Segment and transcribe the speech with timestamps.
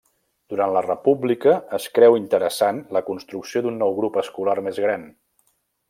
[0.53, 5.07] Durant la república es creu interessant la construcció d'un nou grup escolar més gran.